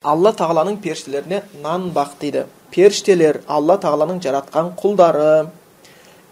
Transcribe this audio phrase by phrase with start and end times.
[0.00, 2.46] алла тағаланың періштелеріне нан бақ дейді.
[2.72, 5.50] Періштелер алла тағаланың жаратқан құлдары.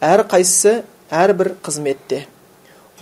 [0.00, 2.22] Әрқайсысы әрбір қызметте.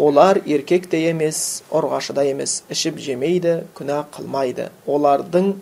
[0.03, 4.73] Олар еркек те емес ұрғашы да емес ішіп жемейді күнә қылмайды.
[4.91, 5.55] Олардың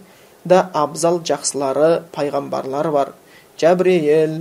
[0.49, 3.13] да абзал жақсылары пайғамбарлар бар.
[3.61, 4.41] Жәбірейіл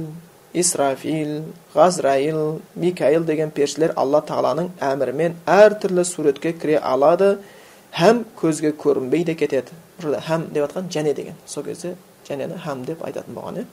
[0.54, 1.42] исрафил
[1.76, 7.34] ғазраил микаил деген періштелер алла тағаланың әмірімен әртүрлі суретке кіре алады
[8.00, 9.83] һәм көзге көрінбей кетеді.
[10.02, 11.96] Жерде һәм деп жатқан және деген сол кезде
[12.28, 13.66] жәнені һәм деп айтатын болған иә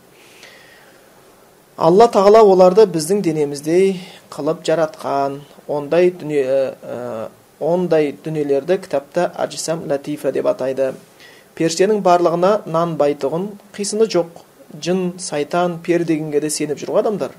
[1.76, 7.28] алла тағала оларды біздің денеміздей қылып жаратқан ондай дүние ә,
[7.60, 10.92] ондай дүниелерді кітапта аджисам латифа деп атайды
[11.56, 14.44] періштенің барлығына нанбайтұғын қисыны жоқ
[14.84, 17.34] жын сайтан пер дегенге де сеніп жүр ғой адамдар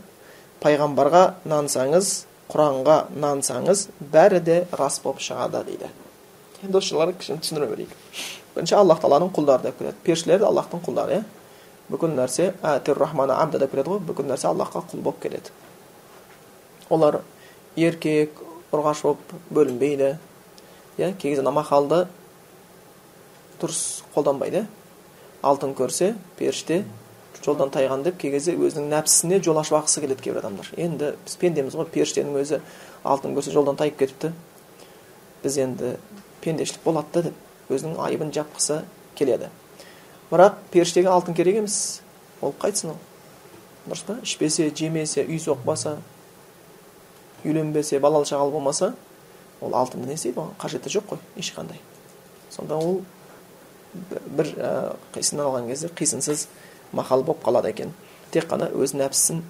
[0.63, 2.11] пайғамбарға нансаңыз
[2.51, 5.89] құранға нансаңыз бәрі де рас болып шығады дейді
[6.63, 7.95] енді осы жырларды кішкене түсіндіре берейік
[8.55, 11.23] бірінші аллах тағаланың құлдары деп келеді періштелер аллахтың құлдары иә
[11.91, 15.51] бүкіл нәрсе рахмана абда деп келеді ғой бүкіл нәрсе аллахқа құл болып келеді
[16.89, 17.21] олар
[17.75, 18.39] еркек
[18.71, 20.15] ұрғаш болып бөлінбейді
[20.97, 22.05] иә кей кезде намақалды
[23.61, 24.65] дұрыс қолданбайды
[25.41, 26.83] алтын көрсе періште
[27.43, 31.37] жолдан тайған деп кей кезде өзінің нәпсісіне жол ашып алғысы келеді кейбір адамдар енді біз
[31.41, 32.59] пендеміз ғой періштенің өзі
[33.03, 34.33] алтын көрсе жолдан тайып кетіпті
[35.43, 35.95] біз енді
[36.43, 38.81] пендешілік болады да деп өзінің айыбын жапқысы
[39.15, 39.49] келеді.
[40.31, 42.01] Бірақ періштеге алтын керек емес.
[42.41, 42.99] Ол қайтсын ол.
[43.87, 44.17] Дұрыс па?
[44.23, 45.97] Ішпесе жемесе үй соқпаса
[47.43, 48.93] үйленбесе балалы шағалы болмаса
[49.61, 50.53] ол алтынды не істейді оған?
[50.61, 51.81] Қажеті жоқ қой ешқандай.
[52.49, 53.01] Сонда ол
[53.93, 56.47] бір ә, алған кезде қисынсыз
[56.93, 57.93] мақал болып қалады екен.
[58.31, 59.41] Тек қана өз нәпсісін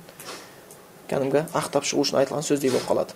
[1.12, 3.14] кәдімгі ақтап шығу үшін айтылған сөздей болып қалады.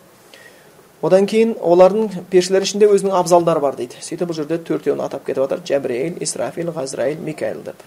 [1.03, 3.99] Одан кейін олардың періштелер ішінде өзінің абзалдары бар дейді.
[4.01, 7.81] Сөйтіп бұл жерде төртеуін атап кетіп жатыр жәбірейіл исрафил ғазраил микаил деп.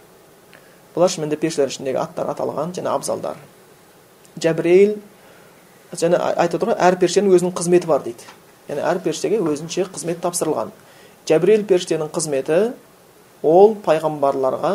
[0.94, 3.40] Бұлар шынымен де періштелер ішіндегі аттар аталған және абзалдар.
[4.38, 4.98] Жәбірейіл
[5.96, 8.28] және айтып отыр ғой әр періштенің өзінің қызметі бар дейді.
[8.68, 10.72] Яғни әр періштеге өзінше қызмет тапсырылған.
[11.28, 12.58] Жәбірейіл періштенің қызметі
[13.42, 14.74] ол пайғамбарларға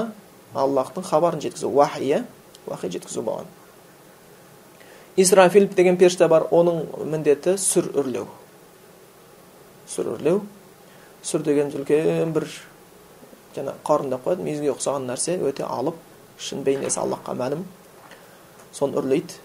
[0.53, 2.23] аллахтың хабарын жеткізу уахи иә
[2.67, 3.45] уахи жеткізу болған.
[5.15, 8.27] Исрафил деген періште бар оның міндеті сүр үрлеу
[9.87, 10.43] сүр үрлеу
[11.23, 12.47] сүр деген үлкен бір
[13.55, 14.43] жаңа қарын деп қояды.
[14.43, 15.97] Мүйізге ұқсаған нәрсе өте алып
[16.41, 17.63] шын бейнесі аллахқа мәлім.
[18.73, 19.37] Соны үрлейді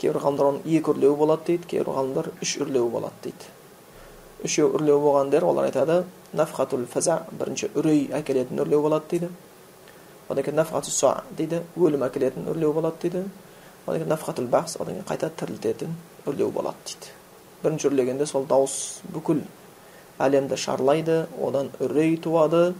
[0.00, 3.50] кейбір ғалымдар оның екі үрлеуі болады дейді кейбір ғалымдар үш үрлеуі болады дейді.
[4.42, 9.28] Үшеу үрлеу болған олар айтады нафхатул фаза бірінші үрей әкелетін үрлеу болады дейді.
[10.28, 10.90] Одан кейін нафхату
[11.36, 13.24] дейді өлім әкелетін үрлеу болады дейді.
[13.86, 17.12] Одан кейін нафхатул одан қайта тірілтетін үрлеу болады дейді
[17.62, 19.42] бірінші үрлегенде сол дауыс бүкіл
[20.18, 22.74] әлемді шарлайды одан үрей туады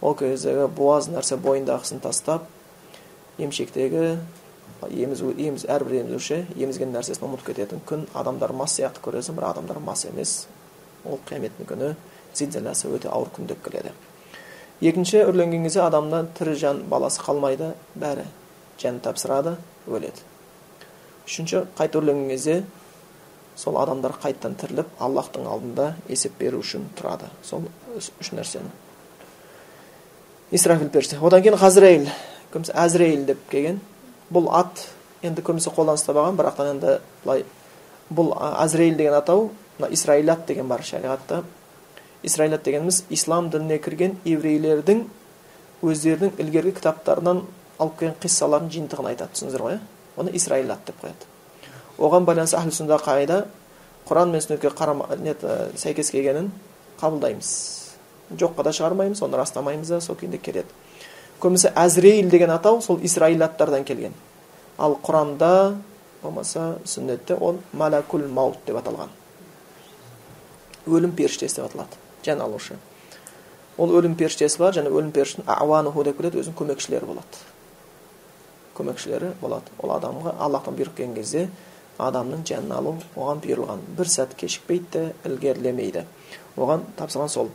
[0.00, 2.46] ол кездегі буаз нәрсе бойындағысын тастап
[3.38, 4.18] емшектегі
[4.90, 9.82] еміз, еміз әрбір емізуші емізген нәрсесін ұмытып кететін күн адамдар мас сияқты көресің бірақ адамдар
[9.82, 10.46] мас емес
[11.04, 11.92] ол қияметтің күні
[12.38, 13.94] зілзаласы өте ауыр күн деп келеді
[14.80, 18.26] екінші үрленген кезде адамнан тірі жан баласы қалмайды бәрі
[18.78, 20.37] жан тапсырады өледі
[21.28, 22.62] үшінші қайта өрленген кезде
[23.58, 27.66] сол адамдар қайтадан тіріліп аллахтың алдында есеп беру үшін тұрады сол
[27.98, 28.70] үш нәрсені
[30.54, 32.08] исрафил періште одан кейін ғазраил
[32.52, 33.82] көбінесе әзірейіл деп келген
[34.32, 34.86] бұл ат
[35.26, 37.44] енді көбінесе қолданыста болған бірақ енді былай
[38.08, 41.42] бұл әзірейіл деген атау мына исраилят деген бар шариғатта
[42.22, 45.04] исраилят дегеніміз ислам дініне кірген еврейлердің
[45.82, 47.44] өздерінің ілгергі кітаптарынан
[47.78, 51.28] алып келген қиссалардың жиынтығын айтады түсіндіңіздер ғой иә оны исраилат деп қояды
[51.98, 53.42] оған байланысты әхлі сүнда қағида
[54.08, 55.08] құран мен сүннетке қарама
[55.76, 56.50] сәйкес келгенін
[57.00, 57.50] қабылдаймыз
[58.38, 60.68] жоққа да шығармаймыз оны растамаймыз да сол күйінде келеді
[61.40, 64.14] көбінесе әзірейіл деген атау сол исраилаттардан келген
[64.78, 65.76] ал құранда
[66.22, 69.12] болмаса сүннетте ол малакул маут деп аталған
[70.86, 72.78] өлім періштесі деп аталады жан алушы
[73.78, 77.44] ол өлім періштесі бар және өлім періштесін ауануху деп келеді өзінің көмекшілері болады
[78.78, 79.72] көмекшілері болады.
[79.82, 81.48] Ол адамға аллахтан бұйрық келген кезде
[81.98, 83.82] адамның жанын алу оған бұйырылған.
[83.98, 86.04] Бір сәт кешікпейді де ілгерілемейді.
[86.56, 87.50] Оған тапсырған сол.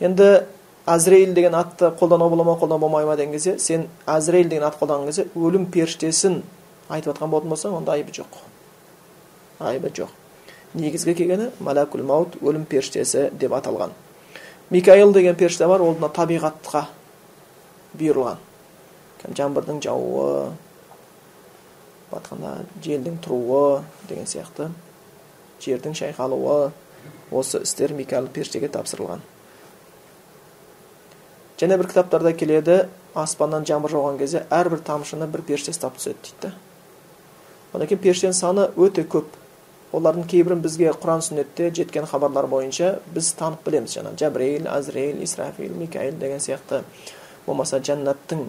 [0.00, 0.46] Енді
[0.86, 4.80] әзірейіл деген атты қолдану бола ма қолдануға болмай ма деген кезде сен әзірейіл деген атты
[4.80, 6.40] қолданған кезде өлім періштесін
[6.88, 8.40] айтып жатқан болатын болсаң онда айыбы жоқ.
[9.60, 10.10] Айыбы жоқ.
[10.74, 13.92] Негізгі келгені малакул маут өлім періштесі деп аталған.
[14.70, 16.86] Микаил деген періште бар ол мына табиғатқа
[17.98, 18.40] бұйырылған.
[19.30, 20.52] Жаңбырдың жаууы
[22.12, 22.54] батқанда
[22.84, 24.70] желдің тұруы деген сияқты
[25.62, 26.72] жердің шайқалуы
[27.30, 29.22] осы істер микаэл періштеге тапсырылған
[31.60, 32.78] және бір кітаптарда келеді
[33.14, 36.52] аспаннан жаңбыр жауған кезде әрбір тамшыны бір періште ұстап түседі дейді да
[37.72, 39.38] одан кейін періштенің саны өте көп
[39.96, 45.74] олардың кейбірін бізге құран сүннетте жеткен хабарлар бойынша біз танып білеміз жаңағы жәбірейіл әзірейіл исрафил
[45.76, 46.82] микаил деген сияқты
[47.46, 48.46] болмаса жәннаттың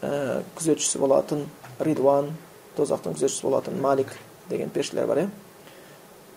[0.00, 1.44] күзетшісі болатын
[1.80, 2.32] ридуан
[2.76, 4.14] тозақтың күзетшісі болатын малик
[4.48, 5.28] деген періштелер бар иә?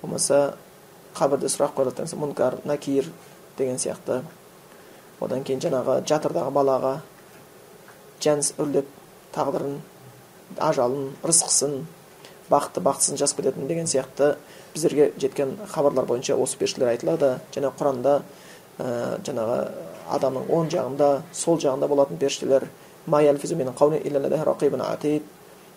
[0.02, 0.58] Болмаса
[1.16, 3.08] қабірде сұрақ қойылады деген мұнкар накир
[3.58, 4.22] деген сияқты.
[5.22, 6.94] Одан кейін жаңағы жатырдағы балаға
[8.24, 8.90] жәнс үрлеп
[9.36, 9.78] тағдырын
[10.60, 11.84] ажалын рызқысын
[12.50, 14.36] бақытты бақытсызын жазып кететін деген сияқты
[14.74, 17.38] біздерге жеткен хабарлар бойынша осы періштелер айтылады.
[17.56, 18.22] Және құранда
[18.80, 19.60] ә, жаңағы
[20.12, 22.68] адамның оң жағында сол жағында болатын періштелер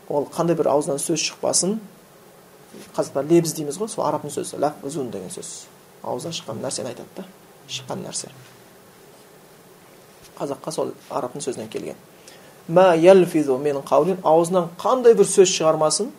[0.09, 1.79] ол қандай бір аузынан сөз шықпасын
[2.97, 5.67] қазақта лебіз дейміз ғой сол арабтың сөзі ләфзун деген сөз.
[6.05, 7.25] Ауыздан шыққан нәрсені айтады да
[7.69, 8.31] шыққан нәрсе.
[10.39, 11.97] Қазаққа сол арабтың сөзінен келген.
[12.69, 16.11] Мә менің қаулин аузынан қандай бір сөз шығармасын?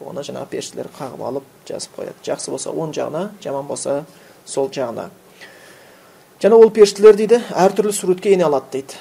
[0.00, 2.16] Оны жаңағы періштелер қағып алып жазып қояды.
[2.24, 4.04] Жақсы болса оң жағына жаман болса
[4.44, 5.10] сол жағына.
[6.42, 8.98] Және ол періштелер дейді әртүрлі суретке ене алады дейді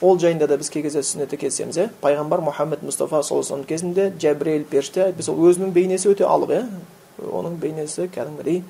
[0.00, 4.64] ол жайында да біз кей кезде сүннетте кездесеміз иә пайғамбар мұхаммед мұстафа саллаллаху кезінде жәбірейіл
[4.70, 6.62] періште біз ол өзінің бейнесі өте алып иә
[7.18, 8.62] оның бейнесі кәдімгідей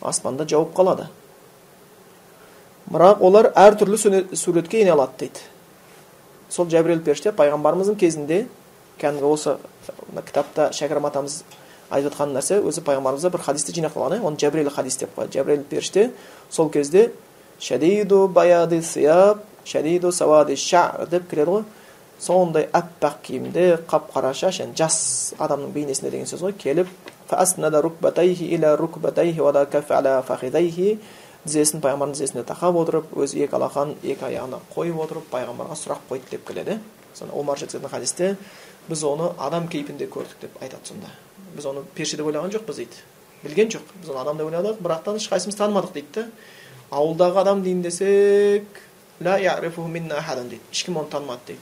[0.00, 1.08] аспанда жауып қалады
[2.90, 3.98] бірақ олар әртүрлі
[4.34, 5.42] суретке ене алады дейді
[6.50, 8.44] сол жәбірейіл періште пайғамбарымыздың кезінде
[9.02, 9.56] кәдімгі осы
[10.26, 11.42] кітапта шәкәрім атамыз
[11.90, 15.64] айтып жатқан нәрсе өзі пайғамбарымызда бір хадисте жинақталған иә оны жәбірейіл хадис деп қояды жәбірейіл
[15.70, 16.10] періште
[16.50, 17.10] сол кезде
[17.60, 21.64] шадиду баяды сияб шадиду сауади шар деп келеді ғой
[22.20, 26.88] сондай аппақ киімде қап қара шаш yani жас адамның бейнесінде деген сөз ғой келіп
[31.44, 36.34] тізесін пайғамбардың тізесіне тақап отырып өз екі алақанын екі аяғына қойып отырып пайғамбарға сұрақ қойды
[36.34, 36.76] деп келеді
[37.16, 38.34] сонда омар жеткізген хадисте
[38.88, 41.08] біз оны адам кейпінде көрдік деп айтады сонда
[41.56, 43.00] біз оны періште деп ойлаған жоқпыз дейді
[43.42, 46.26] білген жоқ біз оны адам деп ойладық бірақ та ешқайсымыз танымадық дейді да
[46.90, 48.80] ауылдағы адам дейін десек
[50.48, 50.62] дейді.
[50.72, 51.60] Ешкім оны танымады дейді.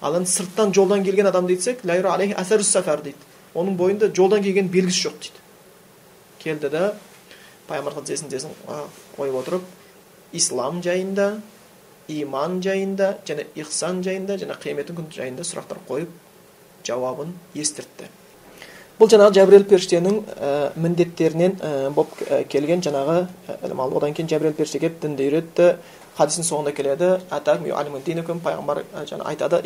[0.00, 3.16] Ал енді сырттан жолдан келген адам десек дейді.
[3.54, 5.44] Оның бойында жолдан келген белгісі жоқ дейді.
[6.38, 6.94] Келді да
[7.68, 8.52] пайғамбарға тізесін
[9.16, 9.64] қойып отырып
[10.32, 11.40] ислам жайында
[12.08, 16.14] иман жайында және ихсан жайында және қияметтің күні жайында сұрақтар қойып
[16.88, 18.08] жауабын естіртті
[18.98, 20.16] бұл жаңағы жәбірел періштенің
[20.82, 21.56] міндеттерінен
[21.94, 22.18] болып
[22.50, 23.18] келген жаңағы
[23.62, 25.68] ілім одан кейін жәбірел періште келіп дінді үйретті
[26.18, 27.08] хадистің соңында келеді.
[27.30, 29.62] Пайғамбар жаңа айтады.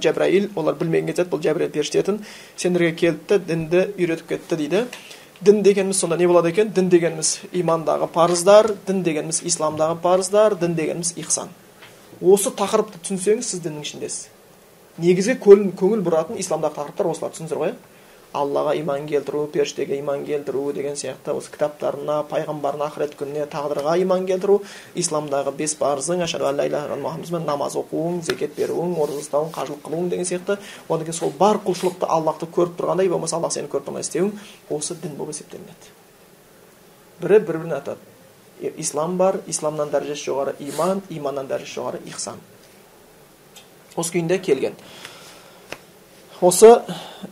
[0.00, 2.22] Жәбраил олар білмеген кезде бұл жәбірел періште етін
[2.56, 4.84] сендерге келді дінді үйретіп кетті дейді.
[5.40, 6.70] Дін дегеніміз сонда не болады екен?
[6.70, 11.48] Дін дегеніміз имандағы парыздар дін дегеніміз исламдағы парыздар дін дегеніміз ихсан.
[12.20, 14.28] Осы тақырыпты түсінсеңіз сіз діннің ішіндесіз.
[14.98, 17.74] Негізгі көңіл бұратын исламдағы тақырыптар осылар түсіндіңіздер ғой
[18.32, 24.26] аллаға иман келтіру періштеге иман келтіру деген сияқты осы кітаптарына пайғамбарына ақырет күніне тағдырға иман
[24.26, 24.60] келтіру
[24.94, 26.22] исламдағы бес парызың
[27.46, 30.58] намаз оқуың зекет беруің ораза ұстауың қажылық қылуың деген сияқты.
[30.88, 34.32] Одан кейін сол бар құлшылықты аллахты көріп тұрғандай болмаса аллах сені көріп тұрғандай істеуің
[34.70, 35.90] осы дін болып есептелінеді.
[37.20, 42.38] Бірі бір бірін атады ислам бар исламнан дәрежесі жоғары иман иманнан дәрежесі жоғары ихсан.
[43.96, 44.76] Осы күйінде келген
[46.40, 46.72] осы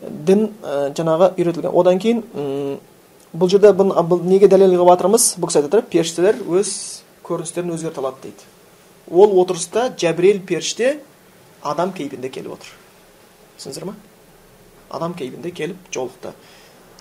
[0.03, 2.23] дін ә, жаңағы үйретілген одан кейін
[3.33, 6.73] бұл жерде бұл, бұл неге дәлел қылып жатырмыз бұл кісі айтып періштелер өз
[7.27, 8.49] көріністерін өзгерте алады дейді
[9.11, 10.99] ол отырыста жәбірел періште
[11.63, 12.73] адам кейпінде келіп отыр
[13.59, 13.97] түсіндіңіздер ма
[14.91, 16.33] адам кейпінде келіп жолықты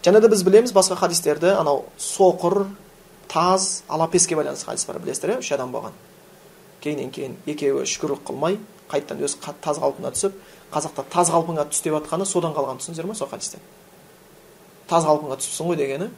[0.03, 2.65] және де біз білеміз басқа хадистерді анау соқыр
[3.27, 5.95] таз алапеске байланысты хадис бар білесіздер иә үш адам болған
[6.83, 8.59] кейіннен кейін екеуі шүкірлік қылмай
[8.91, 10.37] қайтадан өз таз қалпына түсіп
[10.71, 13.61] қазақта таз қалпыңа түс деп жатқаны содан қалған түсіндіңіздер ма сол хадистен?
[14.87, 16.09] Таз қалпыңа түсіпсің ғой дегені.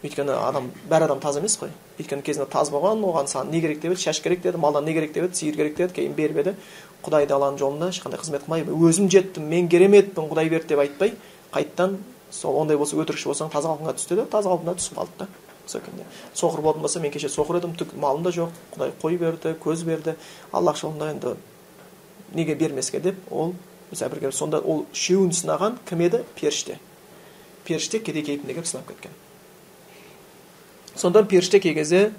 [0.00, 1.72] Өйткені адам бәр адам таз емес қой.
[2.00, 4.00] Өйткені кезінде таз болған оған саған не керек деп еді?
[4.00, 5.36] Шаш керек деді малдан не керек деп еді?
[5.36, 6.54] Сиыр керек деді кейін беріп еді.
[7.04, 11.14] Құдай тағаланың жолында ешқандай қызмет қылмай өзім жеттім мен кереметпін құдай берді деп айтпай
[11.52, 11.98] қайтадан
[12.30, 15.28] сол ондай болса өтірікші болсаң таз қалпыңа түс деді таз қалпына түсіп қалды да.
[16.34, 19.84] Соқыр болатын болса мен кеше соқыр едім түк малым да жоқ құдай қой берді көз
[19.84, 20.16] берді.
[20.52, 21.36] Аллах жолында енді
[22.34, 23.54] неге бермеске деп ол
[23.90, 26.22] бірге сонда ол үшеуін сынаған кім еді?
[26.40, 26.78] Періште.
[27.64, 29.10] Періште кедей кейпінде келіп сынап кеткен.
[30.96, 32.12] Сонда періште кей кезде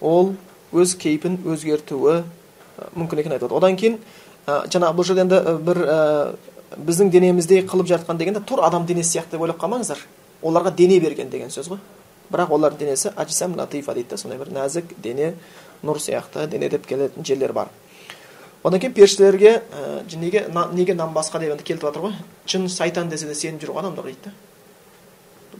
[0.00, 0.34] ол
[0.72, 2.22] өз кейпін өзгертуі
[2.96, 3.98] мүмкін екенін айтып одан кейін
[4.46, 5.98] ә, жаңағы бұл жерде енді бір ә,
[6.76, 10.00] біздің денеміздей қылып жатқан дегенде тура адам денесі сияқты деп ойлап қалмаңыздар.
[10.42, 11.78] Оларға дене берген деген сөз ғой.
[12.32, 15.34] Бірақ олар денесі аджисам латифа дейді да сондай бір нәзік дене
[15.84, 17.68] нұр сияқты дене деп келетін жерлер бар.
[18.62, 22.16] Одан кейін періштелерге ә, неге неге басқа деп енді келтіріп жатыр ғой.
[22.46, 24.32] Жын сайтан десе де сеніп жүр ғой адамдар дейді да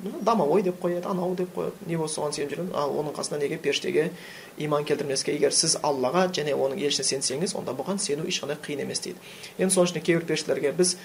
[0.03, 1.73] домовой деп қояды анау деп қояды.
[1.87, 4.11] Не болса соған сеніп жүреміз ал оның қасында неге періштеге
[4.59, 9.03] иман келтірмеске егер сіз аллаға және оның елшісіне сенсеңіз онда бұған сену ешқандай қиын емес
[9.05, 9.19] дейді.
[9.59, 10.97] Енді соның ішінде кейбір періштелерге біз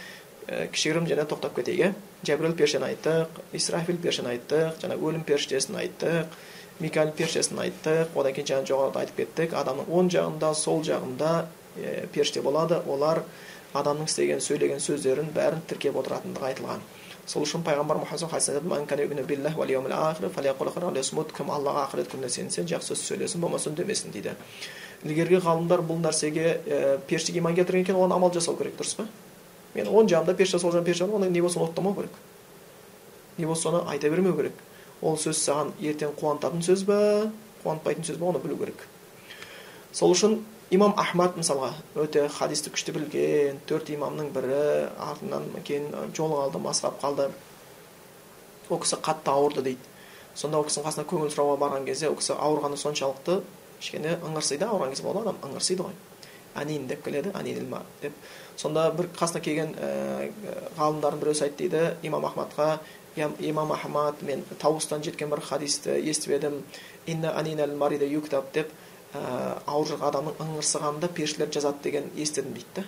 [0.48, 1.94] ә, кішігірім және тоқтап кетейік иә.
[2.25, 6.34] Жәбірел періштені айттық исрафил періштені айттық жаңа өлім періштесін айттық
[6.80, 8.16] микаил періштесін айттық.
[8.16, 11.34] Одан кейін жаңа жоғарыда айтып кеттік адамның оң жағында сол жағында
[12.13, 12.81] періште болады.
[12.88, 13.24] Олар
[13.74, 16.81] адамның істеген сөйлеген сөздерін бәрін тіркеп отыратындығы айтылған.
[17.27, 18.31] Сол үшін пайғамбар мұхаммад
[21.36, 24.31] кім аллаға ақырет күніне сенсе жақсы сөз сөйлесін болмаса үндемесін дейді.
[25.03, 29.05] Ілгергі ғалымдар бұл нәрсеге ә, періштеге иман келтірген екен оған амал жасау керек дұрыс па?
[29.75, 32.12] Мен оң жағымда періште сол жағында періште оны не болса оны оттамау керек.
[33.38, 34.53] Не болса соны айта бермеу керек.
[35.01, 37.29] Ол сөз саған ертең қуантатын сөз ба
[37.65, 38.88] қуантпайтын сөз ба оны білу керек.
[39.91, 40.39] Сол үшін
[40.74, 44.57] имам ахмад мысалға өте хадисті күшті білген төрт имамның бірі
[45.00, 47.29] артынан кейін жолы қалды масқап қалды
[48.69, 49.93] ол кісі қатты ауырды дейді.
[50.36, 53.39] Сонда ол кісінің қасына көңіл сұрауға барған кезде ол кісі ауырғаны соншалықты
[53.79, 55.95] кішкене ыңырсиды ауырған кезде болады адам ыңырсиды ғой.
[56.57, 57.31] Әнин деп келеді
[58.01, 58.13] деп.
[58.57, 60.31] Сонда бір қасына келген ә,
[60.77, 62.79] ғалымдардың біреусі айтты дейді имам ахмадқа
[63.39, 66.63] имам ахмад мен тауыстан жеткен бір хадисті естіп едім.
[68.53, 68.71] Деп.
[69.13, 72.81] Ә, ауыр адамның ыңырсығанында періштелер жазады деген естідім дейді.
[72.81, 72.87] Да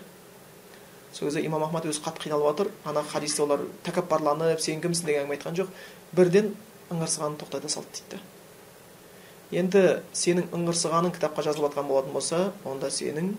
[1.14, 5.26] сол кезде имам ахмад өзі қатты қиналып жатыр ана хадисте олар тәкаппарланып сен кімсің деген
[5.26, 5.72] әңгіме айтқан жоқ.
[6.14, 6.54] Бірден
[6.94, 8.22] ыңырсығанын тоқтата салды дейді.
[9.52, 9.82] Енді
[10.14, 13.34] сенің ыңырсығаның кітапқа жазылып жатқан болатын болса онда сенің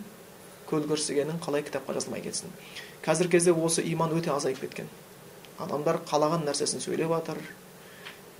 [0.70, 2.50] көлгірсігенің қалай кітапқа жазылмай кетсін?
[3.04, 4.90] Қазіргі кезде осы иман өте азайып кеткен.
[5.58, 7.38] Адамдар қалаған нәрсесін сөйлеп жатыр.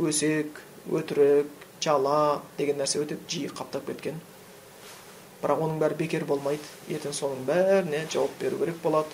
[0.02, 0.59] Өсек
[0.90, 1.47] өтірік
[1.80, 4.18] жала деген нәрсе өте жиі қаптап кеткен.
[5.42, 6.62] Бірақ оның бәрі бекер болмайды.
[6.90, 9.09] Ертең соның бәріне жауап беру керек болады.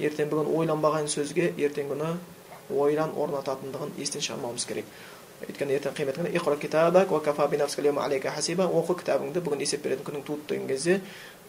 [0.00, 2.10] Ертең бүгін ойланбаған сөзге ертең күні
[2.74, 4.86] ойлан орнататындығын естен шығармауымыз керек.
[5.46, 6.16] Өйткені ертең қиямет
[8.98, 11.00] кітабыңды бүгін есеп беретін күнің туды деген кезде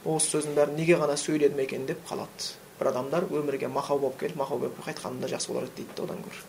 [0.05, 2.53] осы сөздің бәрін неге ғана сөйледім екен деп қалады.
[2.79, 6.43] Бір адамдар өмірге мақау болып келіп мақау болып қайтқанында жақсы болар еді дейді одан гөрі.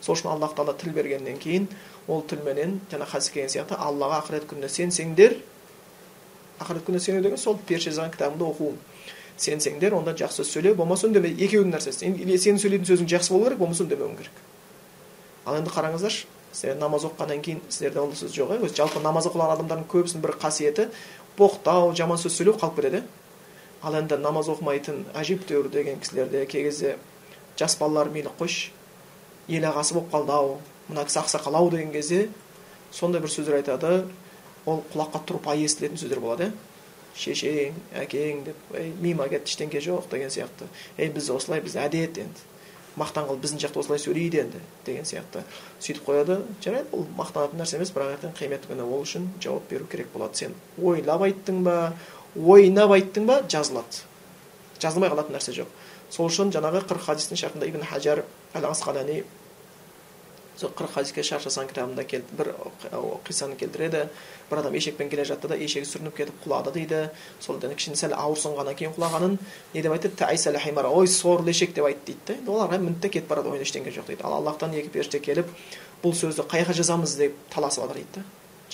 [0.00, 1.66] Сол үшін аллах тағала тіл бергеннен кейін
[2.08, 5.36] ол тілменен жаңа хадис келген сияқты аллаға ақырет күніне сенсеңдер
[6.58, 8.72] ақырет күніне сену деген сол періште жазған кітабыңды оқу
[9.36, 13.48] сенсеңдер онда жақсы сөз сөйле болмаса үндеме екеуінің нәрсесі или сенің сөйлейтін сөзің жақсы болу
[13.48, 14.42] керек болмаса үндемеуің керек
[15.44, 19.56] ал енді қараңыздаршы сіздер намаз оқығаннан кейін сіздерде ондай сөз жоқ иә жалпы намаз оқыған
[19.56, 20.86] адамдардың көбісінің бір қасиеті
[21.38, 23.02] боқтау жаман сөз сөйлеу қалып кетеді
[23.82, 26.94] ал енді намаз оқымайтын әжептәуір деген кісілерде кей кезде
[27.58, 28.70] жас балалар мейлі қойшы
[29.48, 30.58] ел ағасы болып қалды ау
[30.88, 32.28] мына кісі ақсақал ау деген кезде
[32.92, 34.06] сондай бір сөздер айтады
[34.66, 36.54] ол құлаққа тұрпайы естілетін сөздер болады иә.
[37.14, 40.66] Шешең әкең деп ей миыма кетті ештеңке жоқ деген сияқты.
[40.98, 42.48] Ей біз осылай біз әдет енді.
[42.98, 45.44] Мақтан қылып біздің жақта осылай сөйлейді енді деген сияқты.
[45.78, 46.40] Сөйтіп қояды.
[46.64, 50.42] Жарайды бұл мақтанатын нәрсе емес бірақ ертең қиямет күні ол үшін жауап беру керек болады.
[50.42, 51.94] Сен ойлап айттың ба
[52.34, 54.02] ойнап айттың ба жазылады.
[54.82, 55.70] Жазылмай қалатын нәрсе жоқ.
[56.10, 58.70] Сол үшін жаңағы қырық хадистің шартында ибн хажар әл
[60.56, 62.52] сол қырық хадиске шаршасаң кітабында кел, бір
[63.26, 64.04] қиссаны келтіреді
[64.50, 67.00] бір адам ешекпен келе жатты да ешегі сүрініп кетіп құлады дейді
[67.40, 69.38] сол кішкене сәл ауырсынғаннан кейін құлағанын
[69.74, 73.50] не деп айтады ой сорлы ешек деп айтты дейді да оларға мінді де кетіп барады
[73.50, 75.50] ойында ештеңе жоқ дейді ал аллахтан екі періште келіп
[76.04, 78.24] бұл сөзді қай жаққа жазамыз деп таласып жатыр дейді да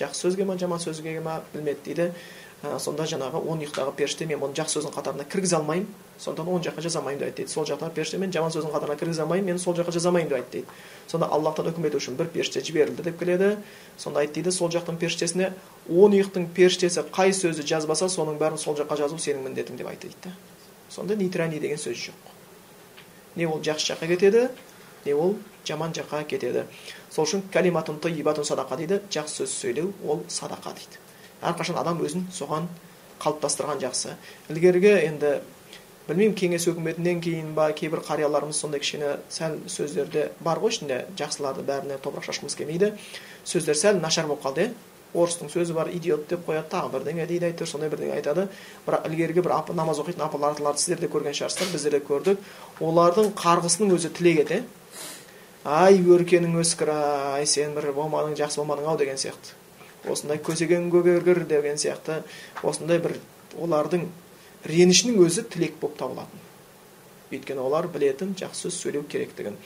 [0.00, 2.12] жақсы сөзге ма жаман сөзге ма білмеді дейді
[2.60, 5.86] сонда жаңағы он ұйықтағы періште мен бұны жақсы сөздің қатарына кіргізе алмаймын
[6.20, 7.42] сондықтан оң жаққа жаза алмаймын деп айтты.
[7.42, 10.28] Дейді сол жақтағы періште мен жаман сөздің қатарына кіргізе алмаймын мен сол жаққа жаза алмаймын
[10.28, 10.60] деп айтты.
[10.60, 10.66] Дейді
[11.08, 13.56] сонда аллахтан үкім ету үшін бір періште жіберілді деп келеді.
[13.96, 15.54] Сонда айтты дейді сол жақтың періштесіне
[15.88, 20.12] он ұйықтың періштесі қай сөзді жазбаса соның бәрін сол жаққа жазу сенің міндетің деп айтты
[20.12, 20.20] дейді.
[20.28, 20.36] Да
[20.90, 22.34] сонда нейтральный деген сөз жоқ.
[23.36, 24.48] Не ол жақсы жаққа кетеді
[25.06, 26.66] не ол жаман жаққа кетеді.
[27.10, 30.98] Сол үшін калиматун тайибатун садақа дейді жақсы сөз сөйлеу ол садақа дейді.
[31.42, 32.68] Әрқашан адам өзін соған
[33.22, 34.16] қалыптастырған жақсы.
[34.52, 35.40] Ілгергі енді
[36.08, 41.62] білмеймін кеңес өкіметінен кейін ба кейбір қарияларымыз сондай кішкене сәл сөздерде бар ғой ішінде жақсыларды
[41.66, 42.94] бәріне топырақ шашқымыз келмейді.
[43.44, 44.70] Сөздер сәл нашар болып қалды.
[44.70, 48.46] Иә орыстың сөзі бар идиот деп қояды тағы бірдеңе дейді әйтеуір сондай бірдеңе айтады.
[48.86, 52.44] Бірақ ілгергі бір апа, намаз оқитын апаларларды сіздер де көрген шығарсыздар біздер де көрдік.
[52.80, 54.60] Олардың қарғысының өзі тілек еді
[55.64, 59.58] ай өркенің өскір ай сен бір болмадың жақсы болмадың ау деген сияқты.
[60.08, 62.22] Осындай көсеген көгергір деген сияқты
[62.62, 63.16] осындай бір
[63.60, 64.06] олардың
[64.70, 66.46] ренішінің өзі тілек болып табылатын.
[67.30, 69.56] Өйткені олар білетін жақсы сөз сөйлеу керектігін.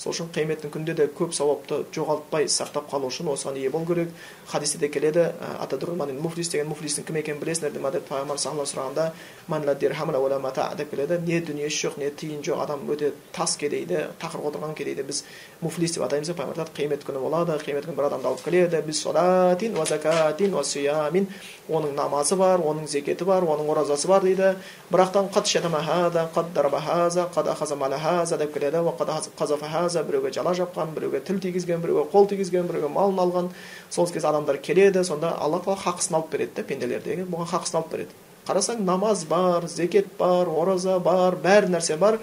[0.00, 4.08] Сол үшін қияметтің күнінде де көп сауапты жоғалтпай сақтап қалу үшін осыған ие болу керек.
[4.48, 5.36] Хадисте де келеді
[6.22, 9.12] муфлис деген муфлистің кім екенін білесіңдер деп пайғамбар сұрағанда
[10.78, 11.20] деп келеді.
[11.26, 15.24] Не дүниесі жоқ не тиын жоқ адам өте тас кедейді тақыр отырған кедейді біз
[15.60, 18.80] муфлис деп атаймыз пайғамбар айтады қиямет күні болады қиямет күні бір адамды алып келеді.
[21.70, 24.56] Оның намазы бар оның зекеті бар оның оразасы бар дейді.
[24.90, 25.28] Бірақтан
[28.38, 28.78] деп келеді
[30.06, 33.48] біреуге жала жапқан біреуге тіл тигізген біреуге қол тигізген біреуге малын алған
[33.90, 37.92] сол кез адамдар келеді сонда алла тағала хақысын алып береді да пенделердегі бұған хақысын алып
[37.92, 38.10] береді
[38.46, 42.18] қарасаң намаз бар зекет бар ораза бар бәр нәрсе бар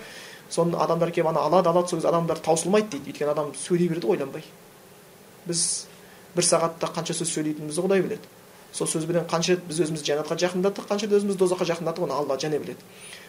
[0.50, 4.08] соны адамдар келіп ана алады алады сол кезде адамдар таусылмайды дейді өйткені адам сөйлей береді
[4.08, 4.44] ойланбай
[5.46, 5.62] біз
[6.36, 8.36] бір сағатта қанша сөз сөйлейтінімізді құдай біледі
[8.74, 12.38] сол сөзбенен қанша рет біз өзімізді жәннатқа жақындаттық қанша рет өзімізді дозаққа жақындаттық оны алла
[12.38, 12.79] және біледі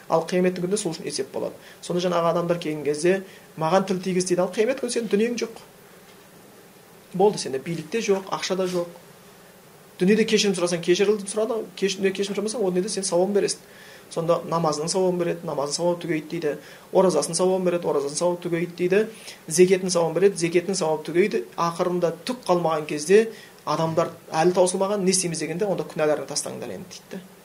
[0.08, 1.54] ал қияметтің күнінде сол үшін есеп болады.
[1.82, 3.22] Сонда жаңағы адамдар келген кезде
[3.58, 5.60] маған тіл тигіз дейді ал қиямет күні сенің дүниең жоқ.
[7.14, 8.88] Болды сенде билік те жоқ ақша да жоқ.
[9.98, 13.62] Дүниеде кешірім сұрасаң кешірілді сұрады дүниеде кешірім сұрамасаң ол дүниеде сен сауабын бересің.
[14.10, 16.52] Сонда намазының сауабын береді намазының сауабы түгейді дейді.
[16.96, 19.00] Оразасының сауабын береді оразасының сауабы түгейді дейді.
[19.48, 21.42] Зекетін сауабын береді зекетінің сауабы түгейді.
[21.60, 23.26] Ақырында түк қалмаған кезде
[23.68, 27.18] адамдар әлі таусылмаған не істейміз дегенде онда күнәларыңды тастаңдар енді дейді.
[27.18, 27.37] да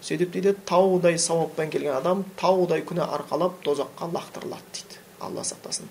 [0.00, 5.00] сөйтіп дейді таудай сауаппен келген адам таудай күнә арқалап тозаққа лақтырылады дейді.
[5.20, 5.84] Алла сақтасын.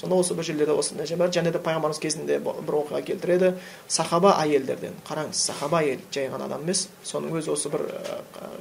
[0.00, 1.30] Сонда осы бір жерлерде осы нәрсе бар.
[1.30, 3.52] Және де пайғамбарымыз кезінде бір оқиға келтіреді.
[3.86, 5.38] Сахаба әйелдерден қараңыз.
[5.46, 6.88] Сахаба әйел жай ғана адам емес.
[7.06, 7.86] Соның өзі осы бір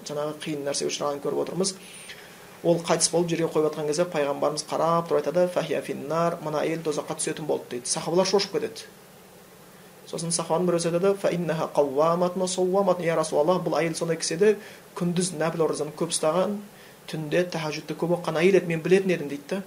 [0.06, 1.74] жаңағы қиын нәрсеге ұшырағанын көріп отырмыз.
[2.62, 7.50] Ол қайтыс болып жерге қойып жатқан кезде пайғамбарымыз қарап тұрып айтады мына әйел тозаққа түсетін
[7.50, 7.90] болды дейді.
[7.90, 8.86] Сахабалар шошып кетеді.
[10.10, 11.16] Сосын сахабаның біреусі айтады
[13.06, 14.56] я расулаллах бұл әйел сондай кісі еді
[14.98, 16.58] күндіз нәпіл оразаны көп ұстаған
[17.12, 19.62] түнде тәхажүдті көп оқыған әйел еді мен білетін едім дейді да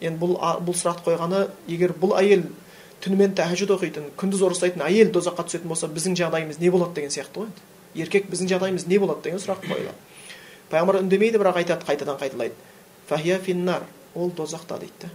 [0.00, 0.36] енді бұл
[0.66, 2.46] бұл сұрақты қойғаны егер бұл әйел
[3.04, 7.14] түнімен тәхажүд оқитын күндіз ораза ұстайтын әйел тозаққа түсетін болса біздің жағдайымыз не болады деген
[7.14, 9.96] сияқты ғой енді еркек біздің жағдайымыз не болады деген сұрақ қойылады.
[10.70, 12.54] Пайғамбар үндемейді бірақ айтады қайтадан қайталайды.
[14.14, 15.10] Ол тозақта дейді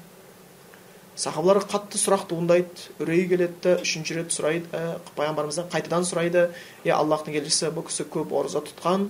[1.15, 6.49] да сахабаларға қатты сұрақ туындайды үрей келеді да үшінші рет сұрайды ә, пайғамбарымыздан қайтадан сұрайды
[6.83, 9.07] иә аллахтың елшісі бұл кісі көп ораза тұтқан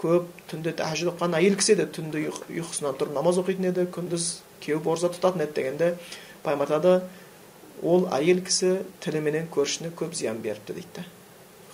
[0.00, 4.26] көп түнде тәжүд оқыған әйел кісі еді түнде ұйқысынан тұрып намаз оқитын еді күндіз
[4.64, 5.92] кеуіп ораза тұтатын еді дегенде
[6.42, 6.96] пайғамбар айтады
[7.82, 11.06] ол әйел кісі тіліменен көршісіне көп зиян беріпті дейді.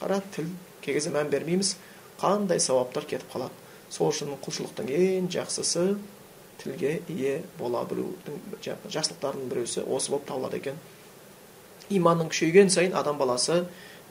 [0.01, 0.53] Қара тіл
[0.85, 1.77] кей кезде мән бермейміз
[2.21, 3.57] қандай сауаптар кетіп қалады.
[3.90, 5.97] Сол үшін құлшылықтың ең жақсысы
[6.61, 8.40] тілге ие бола білудің
[8.92, 10.77] жақсылықтарының біреусі осы болып табылады екен.
[11.90, 13.64] Иманның күшейген сайын адам баласы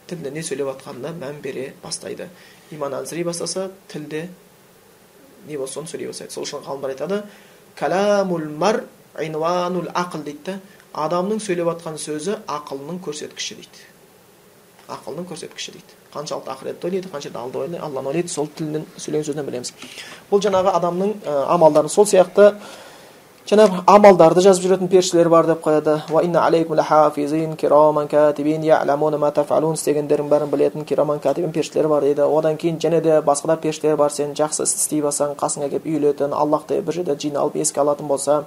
[0.10, 2.30] тілде не сөйлеп жатқанына мән бере бастайды.
[2.72, 4.28] Иман әлсірей бастаса тілде
[5.48, 6.34] не болса соны сөйлей бастайды.
[6.34, 7.24] Сол үшін ғалымдар айтады
[7.80, 8.84] кәләмул мар
[9.16, 10.44] ақыл дейді.
[10.46, 10.60] Да
[10.94, 13.84] адамның сөйлеп жатқан сөзі ақылының көрсеткіші дейді.
[14.96, 15.98] Ақылының көрсеткіші дейді.
[16.14, 19.74] Қаншалықты ақыретті ойлайды қанша алды ойлайды алланы ойлайды сол тілінен сөйлеген сөзінен білеміз.
[20.32, 22.54] Бұл жаңағы адамның ә, амалдары сол сияқты.
[23.50, 25.96] Жаңағы амалдарды жазып жүретін періштелер бар деп қояды.
[29.74, 32.28] Істегендерің бәрін білетін кираман катибин періштелер бар дейді.
[32.30, 34.12] Одан кейін және де басқа да періштелер бар.
[34.14, 38.44] Сен жақсы іс істей бастасаң қасыңа келіп үйілетін аллахты бір жерде жиналып еске алатын болса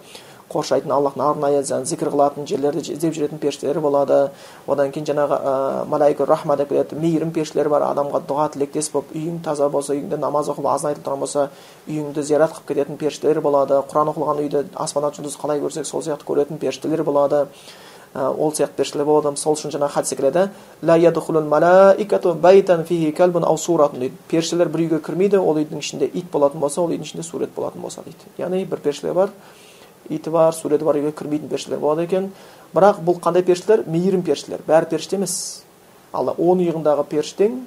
[0.53, 4.31] қоршайтын аллахтың арнайы зікір қылатын жерлерді іздеп жүретін періштелер болады.
[4.67, 6.97] Одан кейін жаңағы ә, малайка рахма деп келеді.
[6.97, 7.87] Мейірім періштелері бар.
[7.93, 11.49] Адамға дұға тілектес болып үйің таза болса үйіңде намаз оқып азан айтылып тұрған болса
[11.89, 13.81] үйіңді зиярат қылып кететін періштелер болады.
[13.93, 17.47] Құран оқылған үйді аспанат жұлдыз қалай көрсек сол сияқты көретін періштелер болады.
[18.13, 19.37] Ол сияқты періштелер болады.
[19.41, 20.51] Сол үшін жаңағы хадисте келеді.
[24.29, 27.81] Періштелер бір үйге кірмейді ол үйдің ішінде ит болатын болса ол үйдің ішінде сурет болатын
[27.81, 28.29] болса дейді.
[28.37, 29.31] Яғни бір періштелер бар.
[30.11, 32.31] Иті бар суреті бар үйге кірмейтін періштелер болады екен
[32.75, 35.37] бірақ бұл қандай періштелер мейірім періштелер бәрі періште емес
[36.13, 37.61] ал он иығындағы періштең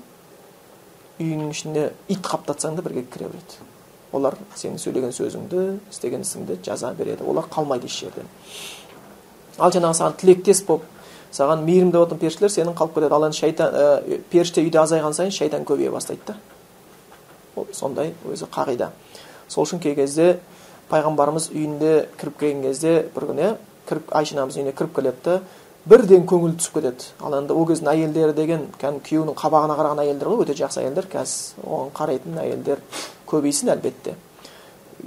[1.19, 3.61] үйіңнің ішіне ит қаптатсаң да бірге кіре береді
[4.15, 8.27] олар сенің сөйлеген сөзіңді істеген ісіңді жаза береді олар қалмайды еш жерден
[9.57, 10.83] ал жаңағы саған тілектес болып
[11.35, 15.31] саған мейірімді болатын періштелер сенің қалып кетеді ал енді шайтан ә, періште үйде азайған сайын
[15.35, 16.35] шайтан көбейе бастайды да
[17.55, 18.91] ол сондай өзі қағида
[19.47, 20.39] сол үшін кей кезде
[20.91, 23.51] пайғамбарымыз үйінде кіріп келген кезде бір күні
[23.89, 25.39] кіріп айша анамыз үйіне кіріп келеді
[25.85, 30.31] бірден көңілі түсіп кетеді ал енді ол кездің әйелдері деген кәдімгі күйеуінің қабағына қараған әйелдер
[30.31, 32.81] ғой өте жақсы әйелдер қазір оған қарайтын әйелдер
[33.29, 34.15] көбейсін әлбетте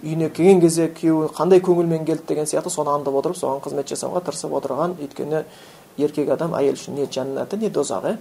[0.02, 4.22] үйіне келген кезде күйеуі қандай көңілмен келді деген сияқты соны аңдып отырып соған қызмет жасауға
[4.28, 5.42] тырысып отырған өйткені
[5.98, 8.16] еркек адам әйел үшін не жәннаты не дозақ иә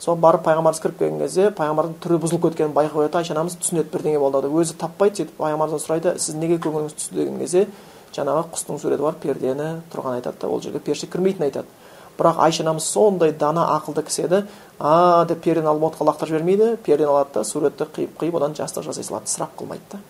[0.00, 3.90] сол барып пайғамбарымыз кіріп келген кезде пайғамбардың түрі бұзылып кеткенін байқап қояды айша анамыз түсінеді
[3.92, 4.54] бірдеңе болды деп.
[4.56, 7.18] Өзі таппайды сөйтіп пайғамбарымыздан сұрайды сіз неге көңіліңіз түсті?
[7.18, 7.66] деген кезде
[8.16, 11.68] жаңағы құстың суреті бар пердені тұрған айтады да ол жерге періште кірмейтінін айтады.
[12.16, 14.40] Бірақ айша анамыз сондай дана ақылды кісі еді.
[14.78, 16.70] А деп пердені алып отқа лақтырып жібермейді.
[16.84, 20.00] Пердені алады да суретті қиып қиып одан жастық жасай салады ысырап қылмайды да.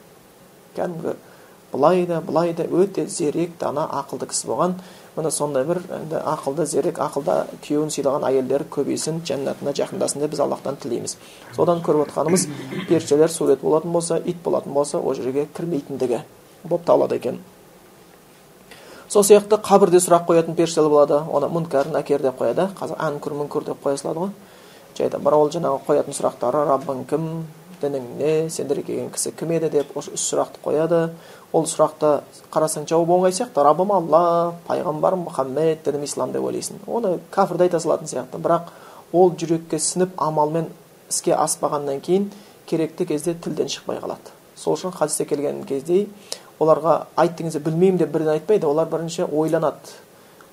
[0.79, 1.17] Кәдімгі
[1.73, 4.75] былай да былай да өте зерек дана ақылды кісі болған
[5.21, 10.43] міне сондай бір енді ақылды зерек ақылда күйеуін сыйлаған әйелдер көбейсін жәннатына жақындасын деп біз
[10.47, 11.17] аллахтан тілейміз
[11.57, 12.49] содан көріп отқанымыз
[12.89, 16.23] періштелер сурет болатын болса ит болатын болса ол жерге кірмейтіндігі
[16.65, 17.41] болып табылады екен
[19.09, 23.71] сол сияқты қабірде сұрақ қоятын періштелер болады оны мүнкәр нәкер деп қояды қазір әнкүр мүнкір
[23.73, 24.31] деп қоя салады ғой
[24.99, 27.27] жайда бірақ ол жаңағы қоятын сұрақтары раббың кім
[27.83, 31.01] дінің не сендерге келген кісі кім еді деп үш сұрақты қояды
[31.53, 32.21] ол сұрақты
[32.53, 37.81] қарасаң жауабы оңай сияқты раббым алла пайғамбар мұхаммед дінім ислам деп ойлайсың оны кәпірді айта
[37.81, 38.71] салатын сияқты бірақ
[39.13, 40.69] ол жүрекке сіңіп амалмен
[41.11, 42.31] іске аспағаннан кейін
[42.67, 46.07] керекті кезде тілден шықпай қалады сол үшін хадисте келген кезде
[46.61, 49.97] оларға айт білмеймін деп бірден айтпайды олар бірінші ойланады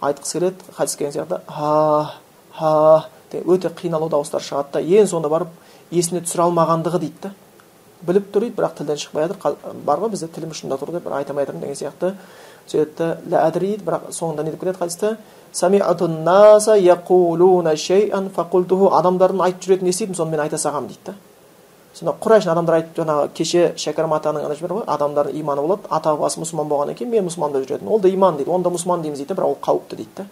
[0.02, 2.13] айтқысы келеді хадис келген сияқты ха
[2.52, 5.48] ха өте қиналу дауыстар шығады да ең соңында барып
[5.91, 7.32] есіне түсіре алмағандығы дейді да.
[8.08, 9.58] Біліп тұр дейді бірақ тілден шықпай жатыр.
[9.86, 12.13] Бар ғой бізде тілім ұшында тұр деп айта алмай жатырмын деген сияқты.
[12.67, 15.17] Сөйтеді да дейді бірақ соңында не деп кетеді хадисте?
[19.00, 21.13] Адамдардың айтып жүретінін естидім соны мен айта салғанмын дейді да.
[21.97, 26.13] Сонда құрайш адамдар айтып жаңағы кеше шәкәрім атаның ана бар ғой адамдардың иманы болады ата
[26.13, 27.88] бабасы мұсылман болғаннан кейін мен мұсылман деп жүретін.
[27.89, 30.26] Ол да иман дейді оны да мұсылман дейміз дейді бірақ ол қауіпті дейді да.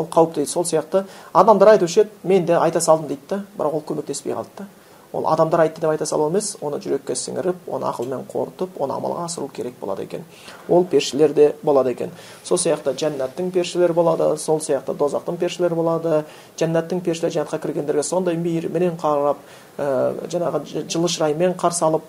[0.00, 3.42] Ол қауіпті дейді сол сияқты адамдар айтушы еді мен де айта салдым дейді да.
[3.58, 4.66] Бірақ ол көмектеспей қалды да.
[5.12, 9.24] Ол адамдар айтты деп айта салу емес оны жүрекке сіңіріп оны ақылмен қорытып оны амалға
[9.26, 10.22] асыру керек болады екен.
[10.68, 12.12] Ол періштелер де болады екен.
[12.44, 16.24] Сол сияқты жәннаттың періштелері болады сол сияқты дозақтың періштелері болады.
[16.60, 19.42] Жәннаттың періштелері жәннатқа кіргендерге сондай мейіріменен қарап
[19.78, 22.06] ә, жаңағы жылы шыраймен қарсы алып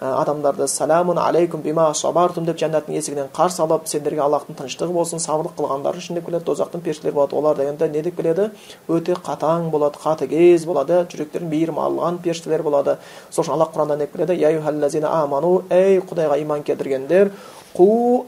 [0.00, 5.54] адамдарды саламун алейкум бима сабартум деп жәннаттың есігінен қарсы алып сендерге аллахтың тыныштығы болсын сабырлық
[5.56, 8.50] қылғандар үшін деп келеді дозақтың періштелері болады олар дегенде не деп келеді?
[8.88, 12.98] Өте қатаң болады қатыгез болады жүректерін мейірім алған періштелер болады.
[13.30, 15.06] Сол үшін аллах құранда не деп келеді?
[15.06, 17.30] Аману құдайға иман келтіргендер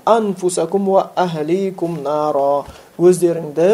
[0.07, 1.99] анфусакум ахликум
[2.99, 3.69] өздеріңді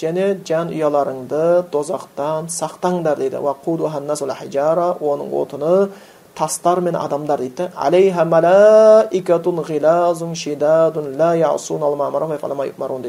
[0.00, 3.38] және жан ұяларыңды дозақтан сақтаңдар дейді.
[3.42, 5.90] Оның отыны
[6.34, 7.68] тастар мен адамдар дейді.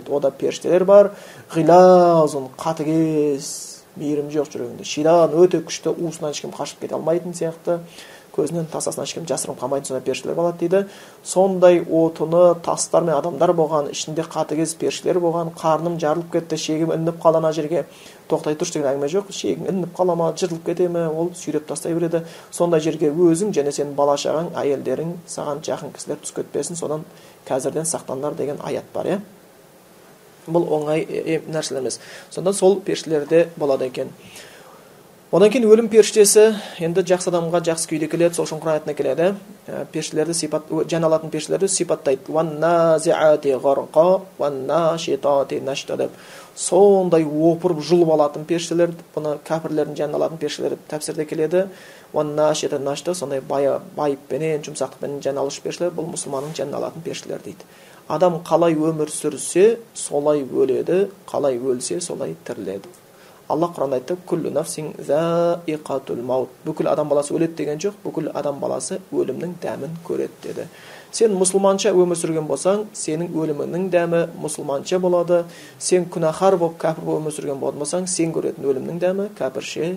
[0.10, 1.12] Ода періштелер бар.
[1.54, 4.86] Ғилазун қатыгез мейірім жоқ жүрегінде.
[4.88, 7.80] Шидан өте күшті уысынан ешкім қашып кете алмайтын сияқты
[8.34, 10.80] көзінен тасасынан ешкім жасырынып қалмайтын сондай періштелер болады дейді.
[11.24, 17.22] Сондай отыны тастар мен адамдар болған ішінде қатыгез періштелер болған қарным жарылып кетті шегім ілініп
[17.22, 17.86] қалды ана жерге.
[18.30, 21.93] Тоқтай тұршы деген әңгіме жоқ шегің ілініп қала ма жыртылып кете ме ол сүйреп тастай
[21.93, 22.24] береді.
[22.52, 27.06] Сондай жерге өзің және сенің бала шағаң әйелдерің саған жақын кісілер түсіп кетпесін содан
[27.48, 29.19] қазірден сақтандар деген аят бар иә?
[30.48, 31.06] Бұл оңай
[31.48, 32.00] нәрселер емес.
[32.32, 34.10] Сонда сол періштелерде болады екен.
[35.34, 36.43] Одан кейін өлім періштесі
[36.86, 39.32] енді жақсы адамға жақсы күйде келеді сол үшін құран аятында келеді.
[39.89, 42.22] Періштелерді сипат жан алатын періштелерді сипаттайды.
[45.98, 46.12] Деп.
[46.56, 51.65] Сондай опырып жұлып алатын періштелер бұны кәпірлердің жанына алатын періштелер тәпсірде келеді.
[52.13, 57.65] Сондай байыппенен жұмсақтықпенен жан алушы періштелер бұл мұсылманның жанына алатын періштелер дейді.
[58.08, 63.03] Адам қалай өмір сүрсе солай өледі қалай өлсе солай тіріледі.
[63.51, 64.93] Алла құранда айтты күллі нафсин
[66.23, 70.67] маут бүкіл адам баласы өледі деген жоқ бүкіл адам баласы өлімнің дәмін көреді деді
[71.12, 75.43] сен мұсылманша өмір сүрген болсаң сенің өліміңнің дәмі мұсылманша болады
[75.77, 79.93] сен күнәһар болып кәпір болып өмір сүрген болатын болсаң сен көретін өлімнің дәмі кәпірше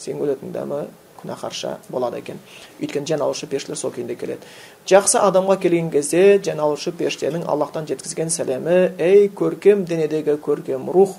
[0.00, 0.86] сен өлетін дәмі
[1.20, 2.38] күнәһарша болады екен
[2.80, 4.48] өйткені жан алушы періштелер сол күйінде келеді
[4.88, 11.18] жақсы адамға келген кезде жан алушы періштенің аллахтан жеткізген сәлемі ей көркем денедегі көркем рух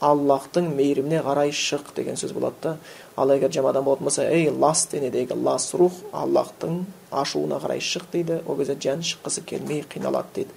[0.00, 2.76] аллахтың мейіріміне қарай шық деген сөз болады да
[3.16, 8.40] ал егер жаман болатын болса ей лас денедегі лас рух аллахтың ашуына қарай шық дейді
[8.46, 10.50] ол кезде жан шыққысы келмей қиналады дейді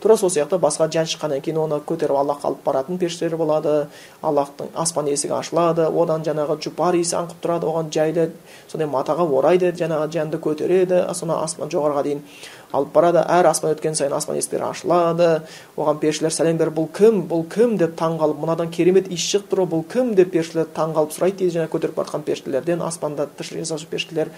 [0.00, 3.88] тура сол сияқты басқа жан шыққаннан кейін оны көтеріп аллахқа алып баратын періштелер болады.
[4.22, 5.88] Аллахтың аспан есігі ашылады.
[5.88, 8.30] Одан жаңағы жұпар иісі аңқып тұрады оған жайлы.
[8.68, 11.02] Сондай матаға орайды жаңағы жанды көтереді.
[11.14, 12.24] Сонау аспан жоғарыға дейін
[12.72, 13.20] алып барады.
[13.28, 15.30] Әр аспан өткен сайын аспан есіктері ашылады.
[15.76, 17.22] Оған періштелер сәлем беріп бұл кім?
[17.28, 17.76] Бұл кім?
[17.76, 19.66] деп таңғалып мынадан керемет иіс шығып тұр.
[19.68, 20.14] Бұл кім?
[20.14, 21.58] деп періштелер таңғалып сұрайды дейді.
[21.58, 24.30] Жаңа көтеріп бара жатқан періштелерден аспанда тіршілік жасаушы періштелер.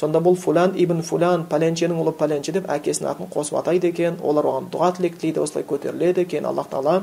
[0.00, 4.16] Сонда бұл фулан ибн фулан пәленшенің ұлы пәленше деп әкесінің атын қосып атайды екен.
[4.24, 6.48] Олар оған дұға тілек тілейді осылай көтеріледі екен.
[6.48, 7.02] Аллах тағала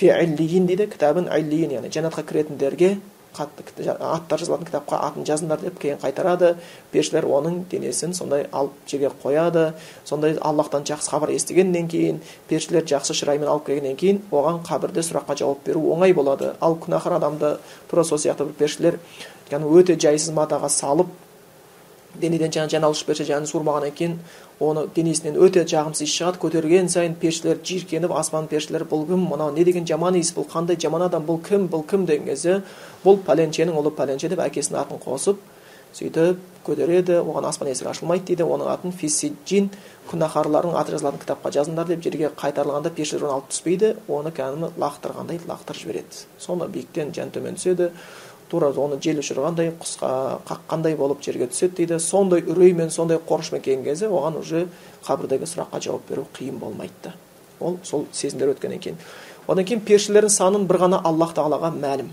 [0.00, 2.96] дейді кітабын яғни жәннатқа кіретіндерге
[3.32, 6.56] қатты аттар жазылатын кітапқа атын жазыңдар деп кейін қайтарады.
[6.92, 9.72] Періштелер оның денесін сондай алып жерге қояды.
[10.04, 15.38] Сондай аллахтан жақсы хабар естігеннен кейін періштелер жақсы шыраймен алып келгеннен кейін оған қабірде сұраққа
[15.40, 16.52] жауап беру оңай болады.
[16.60, 17.56] Ал күнәһар адамды
[17.90, 19.00] тура сол сияқты бір періштелер
[19.52, 21.08] өте жайсыз матаға салып
[22.20, 24.18] денеден жаңағы жан алып шығып берсе жанын суырмағаннан кейін
[24.60, 29.54] оны денесінен өте жағымсыз иіс шығады көтерген сайын періштелер жиіркеніп аспан періштелері бұл кім мынау
[29.56, 32.60] не деген жаман иіс бұл қандай жаман адам бұл кім бұл кім деген кезде
[33.04, 35.40] бұл пәленшенің ұлы пәленше деп әкесінің атын қосып
[35.96, 39.68] сөйтіп көтереді оған аспан есігі ашылмайды дейді оның атын фисиджин
[40.10, 45.40] күнәһарлардың аты жазылатын кітапқа жазыңдар деп жерге қайтарылғанда періштелер оны алып түспейді оны кәдімгі лақтырғандай
[45.48, 46.22] лақтырып жібереді.
[46.38, 47.90] Соны биіктен жан төмен түседі
[48.52, 50.10] тура оны жел ұшырғандай құсқа
[50.44, 51.98] қаққандай болып жерге түседі дейді.
[52.00, 54.66] Сондай үреймен сондай қорқынышпен келген кезде оған уже
[55.06, 57.14] қабірдегі сұраққа жауап беру қиын болмайды.
[57.60, 59.00] Ол сол сезімдер өткеннен кейін.
[59.48, 62.12] Одан кейін періштелердің санын бір ғана аллах тағалаға мәлім.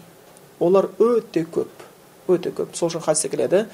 [0.63, 1.87] Олар өте көп
[2.29, 2.75] өте көп.
[2.77, 3.65] Сол үшін хадисте келеді.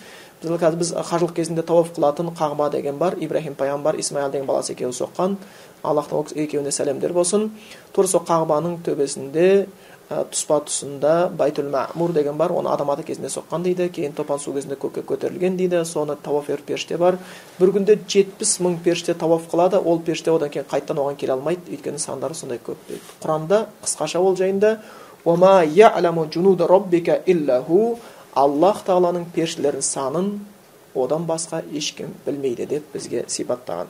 [0.41, 4.73] Біз қазір біз қажылық кезінде тауаф қылатын қағба деген бар ибраһим пайғамбар исмаил деген баласы
[4.73, 5.37] екеуі соққан.
[5.83, 7.51] Аллахтың екеуіне сәлемдер болсын.
[7.93, 9.67] Тура сол қағбаның төбесінде
[10.09, 14.53] тұспа тұсында байтул мәмур деген бар оны адам ата кезінде соққан дейді кейін топан су
[14.53, 17.17] кезінде көкке көтерілген дейді соны тауаф періште бар.
[17.59, 21.71] Бір күнде жетпіс мың періште тауаф қылады ол періште одан кейін қайтадан оған келе алмайды
[21.73, 23.01] өйткені сандары сондай көп дейді.
[23.23, 24.79] Құранда қысқаша ол жайында
[28.35, 30.25] аллах тағаланың періштелерінің санын
[30.95, 33.87] одан басқа ешкім білмейді деп бізге сипаттаған.